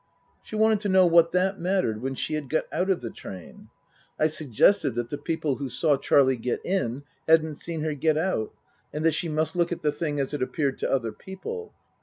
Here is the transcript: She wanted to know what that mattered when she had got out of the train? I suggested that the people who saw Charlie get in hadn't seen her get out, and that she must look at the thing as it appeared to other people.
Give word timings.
She 0.41 0.55
wanted 0.55 0.79
to 0.79 0.89
know 0.89 1.05
what 1.05 1.29
that 1.29 1.59
mattered 1.59 2.01
when 2.01 2.15
she 2.15 2.33
had 2.33 2.49
got 2.49 2.63
out 2.71 2.89
of 2.89 3.01
the 3.01 3.11
train? 3.11 3.69
I 4.19 4.25
suggested 4.25 4.95
that 4.95 5.11
the 5.11 5.17
people 5.19 5.57
who 5.57 5.69
saw 5.69 5.95
Charlie 5.95 6.37
get 6.37 6.59
in 6.65 7.03
hadn't 7.27 7.53
seen 7.53 7.81
her 7.81 7.93
get 7.93 8.17
out, 8.17 8.51
and 8.91 9.05
that 9.05 9.13
she 9.13 9.29
must 9.29 9.55
look 9.55 9.71
at 9.71 9.83
the 9.83 9.91
thing 9.91 10.19
as 10.19 10.33
it 10.33 10.41
appeared 10.41 10.79
to 10.79 10.91
other 10.91 11.11
people. 11.11 11.71